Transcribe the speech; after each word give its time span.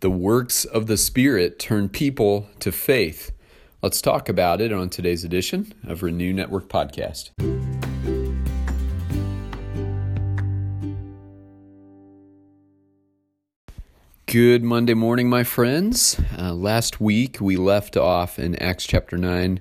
The 0.00 0.10
works 0.10 0.66
of 0.66 0.88
the 0.88 0.98
Spirit 0.98 1.58
turn 1.58 1.88
people 1.88 2.46
to 2.60 2.70
faith. 2.70 3.32
Let's 3.80 4.02
talk 4.02 4.28
about 4.28 4.60
it 4.60 4.70
on 4.70 4.90
today's 4.90 5.24
edition 5.24 5.72
of 5.86 6.02
Renew 6.02 6.34
Network 6.34 6.68
Podcast. 6.68 7.30
Good 14.26 14.62
Monday 14.62 14.92
morning, 14.92 15.30
my 15.30 15.44
friends. 15.44 16.20
Uh, 16.38 16.52
last 16.52 17.00
week 17.00 17.40
we 17.40 17.56
left 17.56 17.96
off 17.96 18.38
in 18.38 18.54
Acts 18.56 18.86
chapter 18.86 19.16
9, 19.16 19.60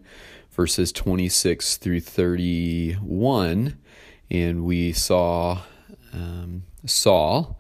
verses 0.52 0.92
26 0.92 1.78
through 1.78 2.02
31, 2.02 3.78
and 4.30 4.66
we 4.66 4.92
saw 4.92 5.62
um, 6.12 6.64
Saul 6.86 7.58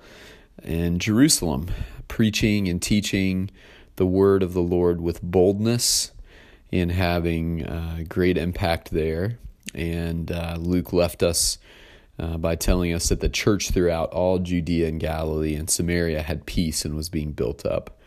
in 0.61 0.99
Jerusalem 0.99 1.67
preaching 2.07 2.67
and 2.67 2.81
teaching 2.81 3.49
the 3.95 4.05
word 4.05 4.43
of 4.43 4.53
the 4.53 4.61
Lord 4.61 5.01
with 5.01 5.21
boldness 5.21 6.11
and 6.71 6.91
having 6.91 7.65
uh, 7.65 8.03
great 8.07 8.37
impact 8.37 8.91
there. 8.91 9.37
And 9.73 10.31
uh, 10.31 10.57
Luke 10.59 10.93
left 10.93 11.23
us 11.23 11.57
uh, 12.17 12.37
by 12.37 12.55
telling 12.55 12.93
us 12.93 13.09
that 13.09 13.19
the 13.19 13.29
church 13.29 13.71
throughout 13.71 14.11
all 14.11 14.39
Judea 14.39 14.87
and 14.87 14.99
Galilee 14.99 15.55
and 15.55 15.69
Samaria 15.69 16.21
had 16.21 16.45
peace 16.45 16.85
and 16.85 16.95
was 16.95 17.09
being 17.09 17.31
built 17.31 17.65
up. 17.65 17.99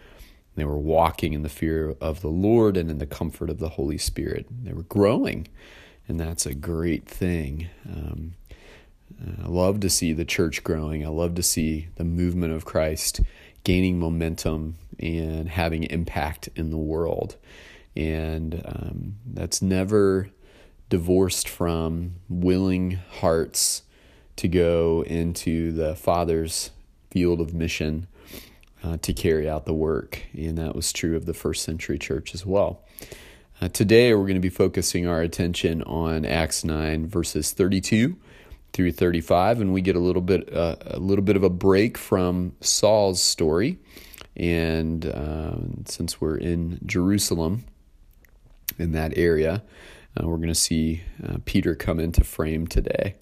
They 0.55 0.65
were 0.65 0.79
walking 0.79 1.35
in 1.35 1.43
the 1.43 1.49
fear 1.49 1.95
of 2.01 2.21
the 2.21 2.29
Lord 2.29 2.77
and 2.77 2.91
in 2.91 2.99
the 2.99 3.07
comfort 3.07 3.49
of 3.49 3.59
the 3.59 3.69
Holy 3.71 3.99
Spirit. 3.99 4.47
They 4.65 4.73
were 4.73 4.83
growing, 4.83 5.47
and 6.09 6.19
that's 6.19 6.47
a 6.47 6.55
great 6.55 7.07
thing. 7.07 7.69
Um, 7.89 8.35
I 9.45 9.47
love 9.47 9.81
to 9.81 9.91
see 9.91 10.13
the 10.13 10.25
church 10.25 10.65
growing. 10.65 11.05
I 11.05 11.11
love 11.11 11.35
to 11.37 11.43
see 11.43 11.89
the 11.97 12.05
movement 12.05 12.55
of 12.55 12.65
Christ 12.65 13.21
gaining 13.65 13.99
momentum 13.99 14.77
and 14.99 15.49
having 15.49 15.85
impact 15.85 16.49
in 16.57 16.71
the 16.71 16.79
world. 16.79 17.37
And 17.97 18.63
um, 18.65 19.17
that's 19.27 19.61
never 19.61 20.31
divorced 20.89 21.49
from 21.49 22.15
willing 22.29 22.99
hearts 23.21 23.83
to 24.37 24.49
go 24.49 25.05
into 25.07 25.73
the 25.73 25.95
Father's 25.95 26.71
field 27.11 27.41
of 27.41 27.53
mission 27.53 28.07
uh, 28.83 28.97
to 28.99 29.13
carry 29.13 29.49
out 29.49 29.67
the 29.67 29.75
work. 29.75 30.23
And 30.33 30.57
that 30.59 30.75
was 30.75 30.93
true 30.93 31.17
of 31.17 31.27
the 31.27 31.35
first 31.35 31.65
century 31.65 31.99
church 31.99 32.35
as 32.35 32.47
well. 32.47 32.83
Uh, 33.61 33.69
today, 33.69 34.15
we're 34.15 34.23
going 34.23 34.35
to 34.35 34.41
be 34.41 34.49
focusing 34.49 35.07
our 35.07 35.21
attention 35.21 35.83
on 35.83 36.25
Acts 36.25 36.63
9, 36.63 37.09
verses 37.09 37.51
32 37.51 38.17
through 38.73 38.93
35, 38.93 39.61
and 39.61 39.73
we 39.73 39.81
get 39.81 39.97
a 39.97 40.01
little 40.01 40.23
bit 40.23 40.53
uh, 40.55 40.77
a 40.83 40.99
little 40.99 41.25
bit 41.25 41.37
of 41.37 41.43
a 41.43 41.51
break 41.51 41.99
from 41.99 42.53
Saul's 42.61 43.23
story. 43.23 43.79
And 44.37 45.05
uh, 45.05 45.57
since 45.87 46.21
we're 46.21 46.37
in 46.37 46.79
Jerusalem, 46.87 47.65
in 48.79 48.93
that 48.93 49.17
area, 49.17 49.63
uh, 50.17 50.27
we're 50.27 50.37
going 50.37 50.49
to 50.49 50.55
see 50.55 51.03
uh, 51.27 51.39
Peter 51.45 51.75
come 51.75 51.99
into 51.99 52.25
frame 52.25 52.67
today. 52.67 53.17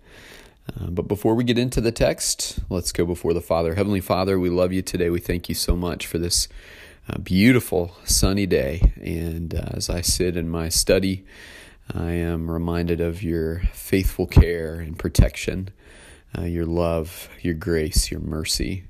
Uh, 0.68 0.86
but 0.86 1.08
before 1.08 1.34
we 1.34 1.44
get 1.44 1.58
into 1.58 1.80
the 1.80 1.92
text, 1.92 2.58
let's 2.68 2.92
go 2.92 3.06
before 3.06 3.32
the 3.32 3.40
Father. 3.40 3.74
Heavenly 3.74 4.00
Father, 4.00 4.38
we 4.38 4.50
love 4.50 4.72
you 4.72 4.82
today. 4.82 5.10
We 5.10 5.20
thank 5.20 5.48
you 5.48 5.54
so 5.54 5.76
much 5.76 6.06
for 6.06 6.18
this 6.18 6.48
uh, 7.08 7.18
beautiful 7.18 7.96
sunny 8.04 8.46
day. 8.46 8.92
And 9.00 9.54
uh, 9.54 9.70
as 9.74 9.88
I 9.88 10.00
sit 10.00 10.36
in 10.36 10.48
my 10.48 10.68
study, 10.68 11.24
I 11.94 12.12
am 12.12 12.50
reminded 12.50 13.00
of 13.00 13.22
your 13.22 13.60
faithful 13.72 14.26
care 14.26 14.80
and 14.80 14.98
protection, 14.98 15.70
uh, 16.36 16.42
your 16.42 16.66
love, 16.66 17.28
your 17.40 17.54
grace, 17.54 18.10
your 18.10 18.20
mercy. 18.20 18.84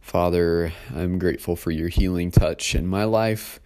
Father, 0.00 0.72
I'm 0.94 1.18
grateful 1.18 1.56
for 1.56 1.70
your 1.70 1.88
healing 1.88 2.30
touch 2.30 2.74
in 2.74 2.86
my 2.86 3.04
life. 3.04 3.60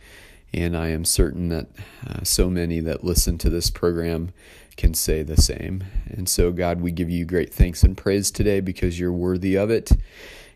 And 0.54 0.76
I 0.76 0.88
am 0.88 1.04
certain 1.04 1.48
that 1.48 1.68
uh, 2.06 2.24
so 2.24 2.50
many 2.50 2.80
that 2.80 3.04
listen 3.04 3.38
to 3.38 3.50
this 3.50 3.70
program 3.70 4.32
can 4.76 4.94
say 4.94 5.22
the 5.22 5.40
same. 5.40 5.84
And 6.06 6.28
so, 6.28 6.52
God, 6.52 6.80
we 6.80 6.92
give 6.92 7.10
you 7.10 7.24
great 7.24 7.52
thanks 7.52 7.82
and 7.82 7.96
praise 7.96 8.30
today 8.30 8.60
because 8.60 8.98
you're 8.98 9.12
worthy 9.12 9.56
of 9.56 9.70
it. 9.70 9.92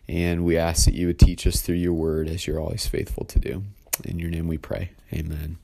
And 0.07 0.45
we 0.45 0.57
ask 0.57 0.85
that 0.85 0.93
you 0.93 1.07
would 1.07 1.19
teach 1.19 1.45
us 1.47 1.61
through 1.61 1.75
your 1.75 1.93
word 1.93 2.27
as 2.27 2.47
you're 2.47 2.59
always 2.59 2.87
faithful 2.87 3.25
to 3.25 3.39
do. 3.39 3.63
In 4.05 4.19
your 4.19 4.29
name 4.29 4.47
we 4.47 4.57
pray. 4.57 4.91
Amen. 5.11 5.57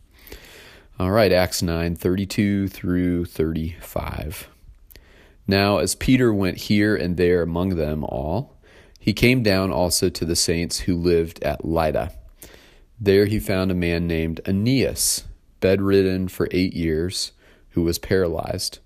All 1.00 1.10
right, 1.10 1.32
Acts 1.32 1.64
9 1.64 1.96
32 1.96 2.68
through 2.68 3.26
35. 3.26 4.48
Now, 5.48 5.80
as 5.80 5.96
Peter 5.96 6.32
went 6.32 6.58
here 6.58 6.96
and 6.96 7.18
there 7.18 7.42
among 7.42 7.70
them 7.70 8.04
all, 8.04 8.56
he 9.00 9.12
came 9.12 9.42
down 9.42 9.72
also 9.72 10.10
to 10.10 10.24
the 10.24 10.36
saints 10.36 10.82
who 10.82 10.96
lived 10.96 11.44
at 11.44 11.66
Lydda. 11.66 12.14
There 13.02 13.26
he 13.26 13.40
found 13.40 13.72
a 13.72 13.76
man 13.76 14.08
named 14.08 14.40
Aeneas, 14.46 15.24
bedridden 15.60 16.28
for 16.28 16.48
eight 16.52 16.74
years 16.74 17.32
who 17.70 17.82
was 17.82 17.98
paralyzed. 17.98 18.78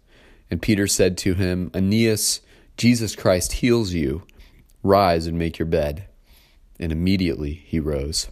And 0.50 0.62
Peter 0.62 0.88
said 0.88 1.18
to 1.19 1.34
him, 1.34 1.69
Aeneas, 1.75 2.39
Jesus 2.78 3.18
Christ 3.18 3.51
heals 3.53 3.91
you. 3.91 4.24
Rise 4.81 5.28
and 5.28 5.38
make 5.38 5.59
your 5.59 5.66
bed. 5.66 6.07
And 6.79 6.94
immediately 6.94 7.51
he 7.66 7.81
rose. 7.81 8.29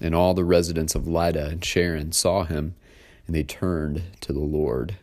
And 0.00 0.14
all 0.14 0.32
the 0.32 0.44
residents 0.44 0.94
of 0.94 1.06
Lydda 1.06 1.46
and 1.46 1.64
Sharon 1.64 2.12
saw 2.12 2.44
him, 2.44 2.74
and 3.28 3.36
they 3.36 3.44
turned 3.44 4.02
to 4.22 4.32
the 4.32 4.40
Lord. 4.40 4.96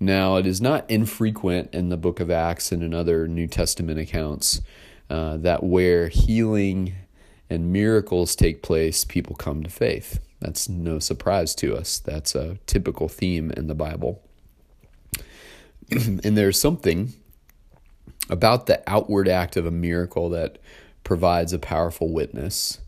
Now, 0.00 0.36
it 0.36 0.46
is 0.46 0.60
not 0.60 0.90
infrequent 0.90 1.72
in 1.72 1.90
the 1.90 1.96
book 1.96 2.18
of 2.18 2.30
Acts 2.30 2.72
and 2.72 2.82
in 2.82 2.92
other 2.92 3.28
New 3.28 3.46
Testament 3.46 4.00
accounts 4.00 4.60
uh, 5.08 5.36
that 5.36 5.62
where 5.62 6.08
healing 6.08 6.94
and 7.48 7.72
miracles 7.72 8.34
take 8.34 8.62
place, 8.62 9.04
people 9.04 9.36
come 9.36 9.62
to 9.62 9.70
faith. 9.70 10.18
That's 10.40 10.68
no 10.68 10.98
surprise 10.98 11.54
to 11.56 11.76
us. 11.76 11.98
That's 11.98 12.34
a 12.34 12.58
typical 12.66 13.08
theme 13.08 13.50
in 13.52 13.66
the 13.66 13.74
Bible. 13.74 14.22
and 15.90 16.36
there's 16.36 16.58
something 16.58 17.12
about 18.30 18.66
the 18.66 18.82
outward 18.86 19.28
act 19.28 19.56
of 19.56 19.66
a 19.66 19.70
miracle 19.70 20.30
that 20.30 20.58
provides 21.04 21.52
a 21.52 21.58
powerful 21.58 22.12
witness 22.12 22.80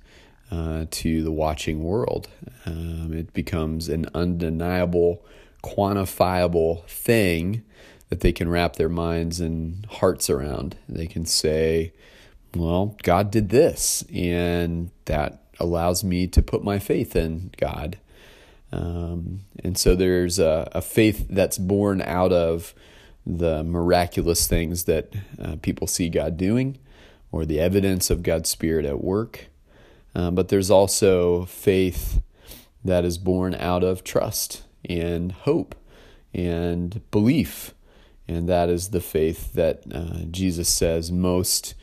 uh, 0.50 0.86
to 0.90 1.22
the 1.22 1.32
watching 1.32 1.82
world. 1.82 2.28
Um, 2.64 3.12
it 3.12 3.32
becomes 3.32 3.88
an 3.88 4.06
undeniable, 4.14 5.24
quantifiable 5.62 6.84
thing 6.86 7.62
that 8.08 8.20
they 8.20 8.32
can 8.32 8.48
wrap 8.48 8.76
their 8.76 8.88
minds 8.88 9.40
and 9.40 9.84
hearts 9.86 10.30
around. 10.30 10.76
They 10.88 11.06
can 11.06 11.26
say, 11.26 11.92
well, 12.54 12.96
God 13.02 13.30
did 13.30 13.48
this, 13.50 14.04
and 14.12 14.90
that 15.06 15.42
allows 15.58 16.04
me 16.04 16.26
to 16.28 16.42
put 16.42 16.62
my 16.62 16.78
faith 16.78 17.16
in 17.16 17.50
God. 17.56 17.98
Um, 18.72 19.40
and 19.62 19.76
so 19.78 19.94
there's 19.94 20.38
a, 20.38 20.68
a, 20.72 20.82
faith 20.82 21.26
that's 21.30 21.56
born 21.56 22.02
out 22.02 22.32
of 22.32 22.74
the 23.24 23.62
miraculous 23.62 24.46
things 24.46 24.84
that 24.84 25.14
uh, 25.40 25.56
people 25.62 25.86
see 25.86 26.08
God 26.08 26.36
doing 26.36 26.78
or 27.30 27.46
the 27.46 27.60
evidence 27.60 28.10
of 28.10 28.22
God's 28.22 28.50
Spirit 28.50 28.84
at 28.84 29.02
work. 29.02 29.46
Um, 30.16 30.34
but 30.34 30.48
there's 30.48 30.70
also 30.70 31.44
faith 31.44 32.22
that 32.82 33.04
is 33.04 33.18
born 33.18 33.54
out 33.54 33.84
of 33.84 34.02
trust 34.02 34.62
and 34.88 35.30
hope 35.30 35.74
and 36.32 37.02
belief. 37.10 37.74
And 38.26 38.48
that 38.48 38.70
is 38.70 38.88
the 38.88 39.02
faith 39.02 39.52
that 39.52 39.82
uh, 39.92 40.24
Jesus 40.30 40.70
says 40.70 41.12
most 41.12 41.74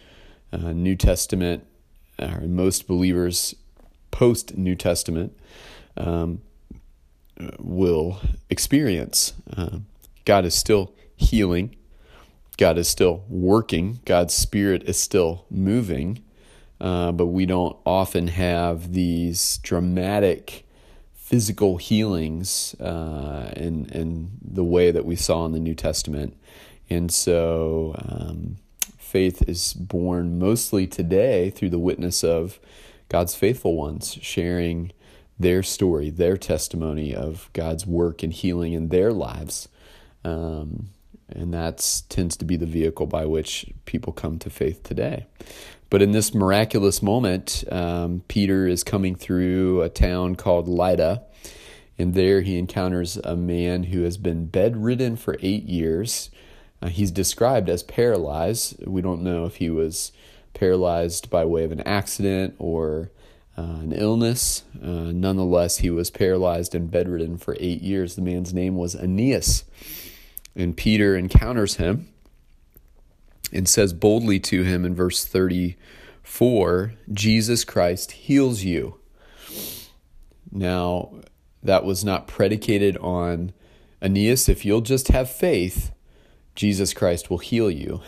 uh, 0.51 0.73
New 0.73 0.95
Testament 0.95 1.67
or 2.19 2.41
most 2.41 2.87
believers 2.87 3.53
post 4.09 4.57
New 4.57 4.75
Testament 4.75 5.37
um, 5.95 6.41
will 7.59 8.19
experience. 8.49 9.33
Uh, 9.55 9.79
God 10.25 10.43
is 10.43 10.55
still 10.55 10.95
healing, 11.15 11.75
God 12.57 12.79
is 12.79 12.87
still 12.87 13.25
working, 13.29 13.99
God's 14.05 14.33
Spirit 14.33 14.83
is 14.83 14.99
still 14.99 15.45
moving, 15.51 16.23
uh, 16.83 17.13
but 17.13 17.27
we 17.27 17.45
don't 17.45 17.77
often 17.85 18.27
have 18.27 18.91
these 18.91 19.57
dramatic 19.63 20.65
physical 21.13 21.77
healings 21.77 22.75
uh, 22.81 23.53
in, 23.55 23.85
in 23.85 24.31
the 24.41 24.65
way 24.65 24.91
that 24.91 25.05
we 25.05 25.15
saw 25.15 25.45
in 25.45 25.53
the 25.53 25.61
New 25.61 25.75
Testament. 25.75 26.35
And 26.89 27.09
so 27.09 27.95
um, 27.97 28.57
faith 28.97 29.47
is 29.47 29.73
born 29.73 30.37
mostly 30.37 30.85
today 30.85 31.49
through 31.51 31.69
the 31.69 31.79
witness 31.79 32.21
of 32.21 32.59
God's 33.07 33.33
faithful 33.33 33.77
ones 33.77 34.17
sharing 34.21 34.91
their 35.39 35.63
story, 35.63 36.09
their 36.09 36.35
testimony 36.35 37.15
of 37.15 37.49
God's 37.53 37.87
work 37.87 38.23
and 38.23 38.33
healing 38.33 38.73
in 38.73 38.89
their 38.89 39.13
lives. 39.13 39.69
Um, 40.25 40.89
and 41.29 41.53
that 41.53 42.01
tends 42.09 42.35
to 42.37 42.45
be 42.45 42.57
the 42.57 42.65
vehicle 42.65 43.07
by 43.07 43.25
which 43.25 43.67
people 43.85 44.11
come 44.11 44.37
to 44.39 44.49
faith 44.49 44.83
today. 44.83 45.27
But 45.93 46.01
in 46.01 46.11
this 46.11 46.33
miraculous 46.33 47.03
moment, 47.03 47.63
um, 47.71 48.23
Peter 48.27 48.65
is 48.65 48.83
coming 48.83 49.13
through 49.13 49.83
a 49.83 49.89
town 49.89 50.35
called 50.35 50.67
Lydda, 50.67 51.21
and 51.99 52.15
there 52.15 52.41
he 52.41 52.57
encounters 52.57 53.17
a 53.17 53.35
man 53.35 53.83
who 53.83 54.01
has 54.01 54.17
been 54.17 54.47
bedridden 54.47 55.17
for 55.17 55.37
eight 55.43 55.65
years. 55.65 56.31
Uh, 56.81 56.87
he's 56.87 57.11
described 57.11 57.69
as 57.69 57.83
paralyzed. 57.83 58.83
We 58.87 59.03
don't 59.03 59.21
know 59.21 59.45
if 59.45 59.57
he 59.57 59.69
was 59.69 60.11
paralyzed 60.55 61.29
by 61.29 61.45
way 61.45 61.63
of 61.63 61.71
an 61.71 61.81
accident 61.81 62.55
or 62.57 63.11
uh, 63.55 63.61
an 63.61 63.91
illness. 63.91 64.63
Uh, 64.81 65.11
nonetheless, 65.13 65.77
he 65.77 65.91
was 65.91 66.09
paralyzed 66.09 66.73
and 66.73 66.89
bedridden 66.89 67.37
for 67.37 67.55
eight 67.59 67.83
years. 67.83 68.15
The 68.15 68.23
man's 68.23 68.51
name 68.51 68.77
was 68.77 68.95
Aeneas. 68.95 69.63
And 70.55 70.75
Peter 70.75 71.15
encounters 71.15 71.75
him 71.75 72.12
and 73.53 73.69
says 73.69 73.93
boldly 73.93 74.39
to 74.39 74.63
him 74.63 74.83
in 74.83 74.95
verse 74.95 75.25
34 75.25 76.93
Jesus 77.11 77.63
Christ 77.63 78.11
heals 78.11 78.63
you. 78.63 78.99
Now, 80.51 81.13
that 81.63 81.85
was 81.85 82.03
not 82.03 82.27
predicated 82.27 82.97
on 82.97 83.53
Aeneas. 84.01 84.49
If 84.49 84.65
you'll 84.65 84.81
just 84.81 85.07
have 85.07 85.29
faith, 85.29 85.91
Jesus 86.55 86.93
Christ 86.93 87.29
will 87.29 87.39
heal 87.39 87.71
you. 87.71 88.01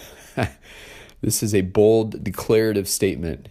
this 1.21 1.42
is 1.42 1.56
a 1.56 1.62
bold 1.62 2.24
declarative 2.24 2.88
statement. 2.88 3.50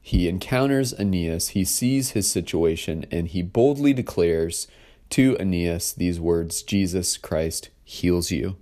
He 0.00 0.28
encounters 0.28 0.92
Aeneas, 0.92 1.48
he 1.48 1.64
sees 1.64 2.10
his 2.10 2.30
situation, 2.30 3.06
and 3.10 3.26
he 3.26 3.42
boldly 3.42 3.92
declares 3.92 4.68
to 5.10 5.36
Aeneas 5.40 5.92
these 5.92 6.20
words 6.20 6.62
Jesus 6.62 7.16
Christ 7.16 7.70
heals 7.82 8.30
you. 8.30 8.56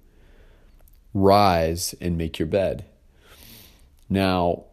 Rise 1.15 1.95
and 2.01 2.19
make 2.19 2.39
your 2.39 2.49
bed. 2.49 2.85
Now, 4.11 4.65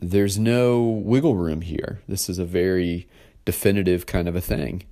there's 0.00 0.38
no 0.38 0.82
wiggle 0.82 1.34
room 1.34 1.62
here. 1.62 2.00
This 2.08 2.28
is 2.28 2.38
a 2.38 2.44
very 2.44 3.08
definitive 3.44 4.06
kind 4.06 4.28
of 4.28 4.36
a 4.36 4.40
thing. 4.40 4.84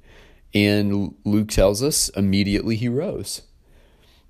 And 0.53 1.15
Luke 1.25 1.49
tells 1.49 1.83
us 1.83 2.09
immediately 2.11 2.77
he 2.77 2.89
rose. 2.89 3.43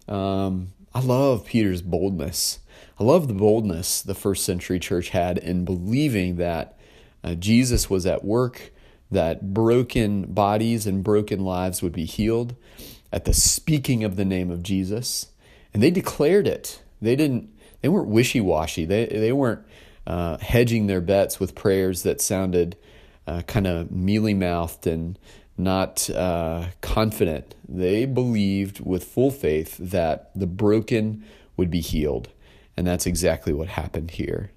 Um, 0.08 0.73
I 0.94 1.00
love 1.00 1.46
Peter's 1.46 1.82
boldness. 1.82 2.61
I 2.99 3.05
love 3.05 3.29
the 3.29 3.35
boldness 3.35 4.02
the 4.02 4.14
first 4.14 4.44
century 4.44 4.79
church 4.79 5.11
had 5.11 5.38
in 5.38 5.64
believing 5.64 6.37
that 6.37 6.79
uh, 7.23 7.35
Jesus 7.35 7.91
was 7.91 8.06
at 8.06 8.25
work, 8.25 8.73
that 9.11 9.52
broken 9.52 10.23
bodies 10.32 10.87
and 10.87 11.02
broken 11.02 11.44
lives 11.44 11.82
would 11.82 11.93
be 11.93 12.05
healed 12.05 12.55
at 13.12 13.25
the 13.25 13.35
speaking 13.35 14.05
of 14.05 14.17
the 14.17 14.25
name 14.25 14.50
of 14.50 14.62
Jesus. 14.62 15.29
And 15.75 15.82
they 15.82 15.91
declared 15.91 16.47
it. 16.47 16.81
They 17.03 17.17
didn't 17.17 17.50
they 17.82 17.88
weren't 17.88 18.09
wishy-washy. 18.09 18.87
They 18.87 19.06
they 19.06 19.32
weren't 19.32 19.61
uh, 20.06 20.38
hedging 20.38 20.87
their 20.87 21.03
bets 21.03 21.38
with 21.38 21.55
prayers 21.55 22.03
that 22.05 22.21
sounded 22.21 22.76
uh, 23.26 23.43
kind 23.43 23.67
of 23.67 23.91
mealy-mouthed 23.91 24.87
and 24.87 25.19
not 25.59 26.09
uh, 26.11 26.67
confident. 26.81 27.55
They 27.69 28.06
believed 28.06 28.81
with 28.81 29.05
full 29.05 29.31
faith 29.31 29.76
that 29.79 30.31
the 30.35 30.47
broken 30.47 31.25
would 31.56 31.71
be 31.71 31.81
healed. 31.81 32.29
And 32.77 32.87
that's 32.87 33.06
exactly 33.06 33.53
what 33.53 33.69
happened 33.69 34.12
here. 34.12 34.50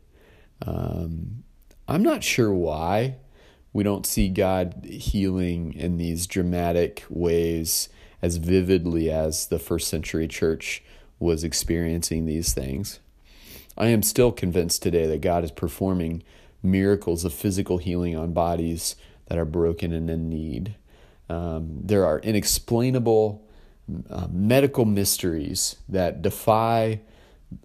Um, 0.66 1.44
I'm 1.88 2.02
not 2.02 2.24
sure 2.24 2.52
why 2.52 3.16
we 3.74 3.84
don't 3.84 4.06
see 4.06 4.30
God 4.30 4.86
healing 4.86 5.74
in 5.74 5.98
these 5.98 6.26
dramatic 6.26 7.06
ways 7.10 7.90
as 8.22 8.38
vividly 8.38 9.12
as 9.12 9.48
the 9.48 9.60
first 9.60 9.88
century 9.88 10.28
church 10.28 10.84
was 11.20 11.44
experiencing 11.44 12.26
these 12.26 12.54
things. 12.54 13.00
I 13.78 13.88
am 13.88 14.04
still 14.04 14.32
convinced 14.32 14.82
today 14.82 15.06
that 15.08 15.22
God 15.22 15.44
is 15.44 15.52
performing 15.52 16.24
miracles 16.64 17.24
of 17.24 17.34
physical 17.34 17.78
healing 17.78 18.16
on 18.16 18.34
bodies 18.34 18.96
that 19.28 19.38
are 19.38 19.46
broken 19.46 19.94
and 19.94 20.10
in 20.10 20.30
need. 20.30 20.76
Um, 21.30 21.80
there 21.84 22.06
are 22.06 22.20
inexplainable 22.20 23.44
uh, 24.10 24.28
medical 24.32 24.86
mysteries 24.86 25.78
that 25.88 26.22
defy 26.22 27.02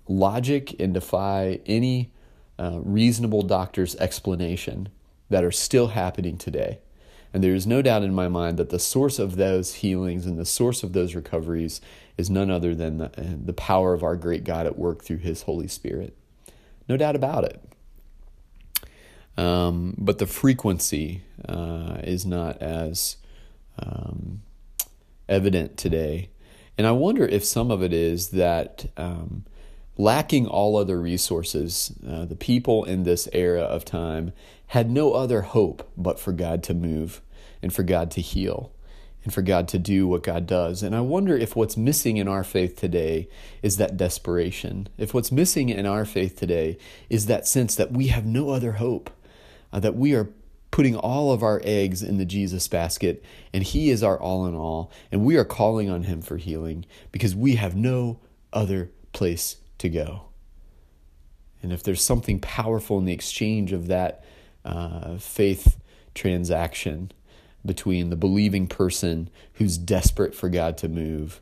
logic 0.08 0.78
and 0.80 0.94
defy 0.94 1.60
any 1.66 2.12
uh, 2.58 2.78
reasonable 2.82 3.42
doctor's 3.42 3.96
explanation 3.96 4.88
that 5.30 5.44
are 5.44 5.50
still 5.50 5.88
happening 5.88 6.36
today. 6.36 6.78
And 7.34 7.42
there 7.42 7.54
is 7.54 7.66
no 7.66 7.80
doubt 7.80 8.02
in 8.02 8.14
my 8.14 8.28
mind 8.28 8.58
that 8.58 8.70
the 8.70 8.78
source 8.78 9.18
of 9.18 9.36
those 9.36 9.74
healings 9.74 10.26
and 10.26 10.38
the 10.38 10.44
source 10.44 10.82
of 10.82 10.92
those 10.92 11.14
recoveries 11.14 11.80
is 12.18 12.28
none 12.28 12.50
other 12.50 12.74
than 12.74 12.98
the, 12.98 13.10
the 13.44 13.54
power 13.54 13.94
of 13.94 14.02
our 14.02 14.16
great 14.16 14.44
God 14.44 14.66
at 14.66 14.78
work 14.78 15.02
through 15.02 15.18
His 15.18 15.42
Holy 15.42 15.68
Spirit. 15.68 16.16
No 16.88 16.96
doubt 16.96 17.16
about 17.16 17.44
it. 17.44 17.62
Um, 19.36 19.94
but 19.96 20.18
the 20.18 20.26
frequency 20.26 21.22
uh, 21.48 21.98
is 22.02 22.26
not 22.26 22.60
as 22.60 23.16
um, 23.78 24.42
evident 25.28 25.78
today. 25.78 26.28
And 26.76 26.86
I 26.86 26.92
wonder 26.92 27.26
if 27.26 27.44
some 27.44 27.70
of 27.70 27.82
it 27.82 27.92
is 27.92 28.28
that 28.30 28.86
um, 28.96 29.44
lacking 29.96 30.46
all 30.46 30.76
other 30.76 31.00
resources, 31.00 31.92
uh, 32.06 32.24
the 32.24 32.36
people 32.36 32.84
in 32.84 33.04
this 33.04 33.28
era 33.32 33.62
of 33.62 33.84
time 33.84 34.32
had 34.72 34.90
no 34.90 35.12
other 35.12 35.42
hope 35.42 35.86
but 35.98 36.18
for 36.18 36.32
God 36.32 36.62
to 36.62 36.72
move 36.72 37.20
and 37.60 37.74
for 37.74 37.82
God 37.82 38.10
to 38.12 38.22
heal 38.22 38.72
and 39.22 39.30
for 39.32 39.42
God 39.42 39.68
to 39.68 39.78
do 39.78 40.08
what 40.08 40.22
God 40.22 40.46
does. 40.46 40.82
And 40.82 40.96
I 40.96 41.02
wonder 41.02 41.36
if 41.36 41.54
what's 41.54 41.76
missing 41.76 42.16
in 42.16 42.26
our 42.26 42.42
faith 42.42 42.74
today 42.76 43.28
is 43.62 43.76
that 43.76 43.98
desperation. 43.98 44.88
If 44.96 45.12
what's 45.12 45.30
missing 45.30 45.68
in 45.68 45.84
our 45.84 46.06
faith 46.06 46.36
today 46.36 46.78
is 47.10 47.26
that 47.26 47.46
sense 47.46 47.74
that 47.74 47.92
we 47.92 48.06
have 48.06 48.24
no 48.24 48.48
other 48.48 48.72
hope, 48.72 49.10
uh, 49.74 49.80
that 49.80 49.94
we 49.94 50.14
are 50.14 50.30
putting 50.70 50.96
all 50.96 51.32
of 51.32 51.42
our 51.42 51.60
eggs 51.64 52.02
in 52.02 52.16
the 52.16 52.24
Jesus 52.24 52.66
basket, 52.66 53.22
and 53.52 53.62
He 53.62 53.90
is 53.90 54.02
our 54.02 54.18
all 54.18 54.46
in 54.46 54.54
all, 54.54 54.90
and 55.12 55.22
we 55.22 55.36
are 55.36 55.44
calling 55.44 55.90
on 55.90 56.04
Him 56.04 56.22
for 56.22 56.38
healing 56.38 56.86
because 57.10 57.36
we 57.36 57.56
have 57.56 57.76
no 57.76 58.20
other 58.54 58.90
place 59.12 59.58
to 59.76 59.90
go. 59.90 60.28
And 61.62 61.74
if 61.74 61.82
there's 61.82 62.00
something 62.00 62.40
powerful 62.40 62.96
in 62.96 63.04
the 63.04 63.12
exchange 63.12 63.74
of 63.74 63.88
that 63.88 64.24
uh, 64.64 65.16
faith 65.18 65.78
transaction 66.14 67.12
between 67.64 68.10
the 68.10 68.16
believing 68.16 68.66
person 68.66 69.30
who's 69.54 69.78
desperate 69.78 70.34
for 70.34 70.48
God 70.48 70.76
to 70.78 70.88
move 70.88 71.40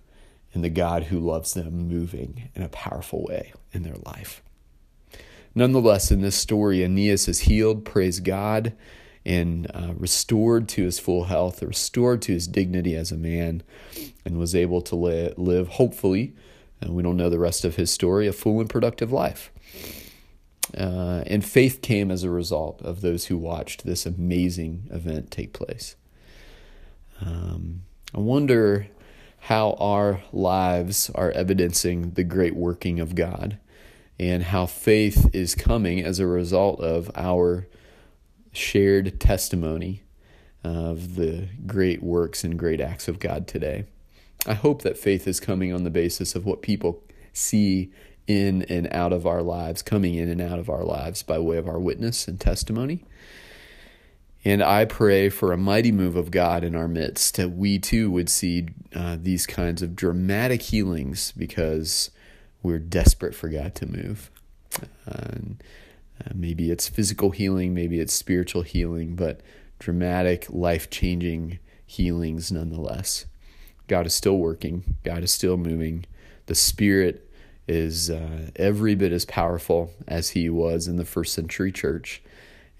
and 0.52 0.62
the 0.62 0.70
God 0.70 1.04
who 1.04 1.18
loves 1.18 1.54
them 1.54 1.88
moving 1.88 2.50
in 2.54 2.62
a 2.62 2.68
powerful 2.68 3.24
way 3.24 3.52
in 3.72 3.82
their 3.82 3.96
life. 4.04 4.42
Nonetheless, 5.54 6.10
in 6.10 6.20
this 6.20 6.36
story, 6.36 6.82
Aeneas 6.82 7.28
is 7.28 7.40
healed, 7.40 7.84
praise 7.84 8.20
God, 8.20 8.72
and 9.24 9.70
uh, 9.74 9.92
restored 9.96 10.68
to 10.70 10.84
his 10.84 10.98
full 10.98 11.24
health, 11.24 11.62
restored 11.62 12.22
to 12.22 12.32
his 12.32 12.46
dignity 12.46 12.94
as 12.94 13.10
a 13.10 13.16
man, 13.16 13.62
and 14.24 14.38
was 14.38 14.54
able 14.54 14.80
to 14.82 14.96
li- 14.96 15.34
live, 15.36 15.68
hopefully, 15.68 16.34
and 16.80 16.94
we 16.94 17.02
don't 17.02 17.16
know 17.16 17.30
the 17.30 17.38
rest 17.38 17.64
of 17.64 17.76
his 17.76 17.90
story, 17.90 18.26
a 18.26 18.32
full 18.32 18.60
and 18.60 18.70
productive 18.70 19.12
life. 19.12 19.50
Uh, 20.76 21.24
and 21.26 21.44
faith 21.44 21.82
came 21.82 22.10
as 22.10 22.22
a 22.22 22.30
result 22.30 22.80
of 22.82 23.00
those 23.00 23.26
who 23.26 23.36
watched 23.36 23.84
this 23.84 24.06
amazing 24.06 24.88
event 24.90 25.30
take 25.30 25.52
place. 25.52 25.96
Um, 27.20 27.82
I 28.14 28.20
wonder 28.20 28.88
how 29.40 29.72
our 29.80 30.22
lives 30.32 31.10
are 31.14 31.30
evidencing 31.32 32.12
the 32.12 32.24
great 32.24 32.54
working 32.54 33.00
of 33.00 33.14
God 33.14 33.58
and 34.18 34.42
how 34.42 34.66
faith 34.66 35.30
is 35.32 35.54
coming 35.54 36.04
as 36.04 36.18
a 36.18 36.26
result 36.26 36.80
of 36.80 37.10
our 37.16 37.66
shared 38.52 39.18
testimony 39.18 40.02
of 40.62 41.16
the 41.16 41.48
great 41.66 42.02
works 42.02 42.44
and 42.44 42.58
great 42.58 42.80
acts 42.80 43.08
of 43.08 43.18
God 43.18 43.46
today. 43.46 43.86
I 44.46 44.54
hope 44.54 44.82
that 44.82 44.98
faith 44.98 45.26
is 45.26 45.40
coming 45.40 45.72
on 45.72 45.84
the 45.84 45.90
basis 45.90 46.34
of 46.34 46.44
what 46.44 46.62
people 46.62 47.02
see 47.32 47.92
in 48.30 48.62
and 48.62 48.86
out 48.92 49.12
of 49.12 49.26
our 49.26 49.42
lives, 49.42 49.82
coming 49.82 50.14
in 50.14 50.28
and 50.28 50.40
out 50.40 50.58
of 50.58 50.70
our 50.70 50.84
lives 50.84 51.22
by 51.22 51.38
way 51.38 51.56
of 51.56 51.66
our 51.66 51.80
witness 51.80 52.28
and 52.28 52.40
testimony. 52.40 53.04
And 54.44 54.62
I 54.62 54.84
pray 54.84 55.28
for 55.28 55.52
a 55.52 55.58
mighty 55.58 55.92
move 55.92 56.16
of 56.16 56.30
God 56.30 56.64
in 56.64 56.74
our 56.74 56.88
midst 56.88 57.36
that 57.36 57.50
we 57.50 57.78
too 57.78 58.10
would 58.10 58.30
see 58.30 58.68
uh, 58.94 59.18
these 59.20 59.46
kinds 59.46 59.82
of 59.82 59.96
dramatic 59.96 60.62
healings 60.62 61.32
because 61.32 62.10
we're 62.62 62.78
desperate 62.78 63.34
for 63.34 63.48
God 63.48 63.74
to 63.76 63.86
move. 63.86 64.30
Uh, 65.06 66.34
maybe 66.34 66.70
it's 66.70 66.88
physical 66.88 67.30
healing, 67.30 67.74
maybe 67.74 67.98
it's 67.98 68.14
spiritual 68.14 68.62
healing, 68.62 69.14
but 69.14 69.40
dramatic, 69.78 70.46
life 70.48 70.88
changing 70.88 71.58
healings 71.84 72.52
nonetheless. 72.52 73.26
God 73.88 74.06
is 74.06 74.14
still 74.14 74.38
working, 74.38 74.96
God 75.04 75.22
is 75.22 75.32
still 75.32 75.56
moving. 75.56 76.06
The 76.46 76.54
Spirit 76.54 77.29
is 77.70 78.10
uh, 78.10 78.50
every 78.56 78.96
bit 78.96 79.12
as 79.12 79.24
powerful 79.24 79.92
as 80.08 80.30
He 80.30 80.50
was 80.50 80.88
in 80.88 80.96
the 80.96 81.04
first 81.04 81.32
century 81.32 81.70
church. 81.70 82.20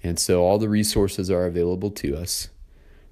And 0.03 0.19
so 0.19 0.43
all 0.43 0.59
the 0.59 0.69
resources 0.69 1.31
are 1.31 1.47
available 1.47 1.91
to 1.93 2.17
us. 2.17 2.49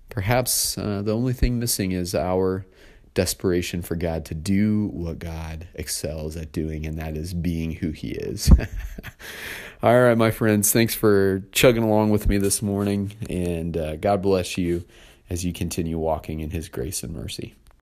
Perhaps 0.09 0.77
uh, 0.77 1.03
the 1.03 1.15
only 1.15 1.33
thing 1.33 1.59
missing 1.59 1.93
is 1.93 2.15
our 2.15 2.67
desperation 3.15 3.83
for 3.83 3.95
God 3.95 4.25
to 4.25 4.35
do 4.35 4.89
what 4.93 5.19
God 5.19 5.69
excels 5.75 6.37
at 6.37 6.51
doing, 6.51 6.85
and 6.85 6.99
that 6.99 7.17
is 7.17 7.33
being 7.33 7.73
who 7.73 7.91
He 7.91 8.11
is. 8.11 8.51
All 9.83 10.01
right, 10.01 10.19
my 10.19 10.33
friends, 10.33 10.73
thanks 10.73 10.95
for 10.95 11.45
chugging 11.53 11.85
along 11.85 12.11
with 12.11 12.29
me 12.29 12.39
this 12.39 12.61
morning, 12.61 13.13
and 13.31 13.77
uh, 13.77 13.97
God 13.97 14.23
bless 14.23 14.59
you 14.59 14.85
as 15.31 15.45
you 15.45 15.53
continue 15.53 15.99
walking 15.99 16.41
in 16.41 16.51
His 16.51 16.69
grace 16.69 17.05
and 17.05 17.13
mercy. 17.13 17.55